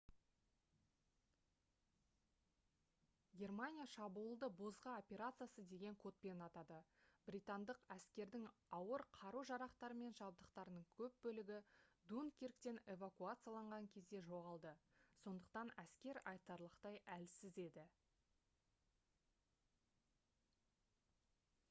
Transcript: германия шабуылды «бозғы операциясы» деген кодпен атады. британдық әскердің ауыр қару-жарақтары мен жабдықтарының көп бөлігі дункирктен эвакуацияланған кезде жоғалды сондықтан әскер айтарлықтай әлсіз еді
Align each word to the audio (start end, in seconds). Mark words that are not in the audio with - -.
германия 3.41 3.83
шабуылды 3.89 4.47
«бозғы 4.61 4.93
операциясы» 4.93 5.65
деген 5.73 5.97
кодпен 6.03 6.39
атады. 6.45 6.79
британдық 7.27 7.81
әскердің 7.95 8.47
ауыр 8.77 9.03
қару-жарақтары 9.17 9.97
мен 9.99 10.15
жабдықтарының 10.21 10.87
көп 11.01 11.19
бөлігі 11.27 11.59
дункирктен 12.13 12.79
эвакуацияланған 12.95 13.89
кезде 13.97 14.21
жоғалды 14.31 14.71
сондықтан 15.25 15.73
әскер 15.85 16.21
айтарлықтай 16.33 16.97
әлсіз 17.19 17.61
еді 17.67 17.85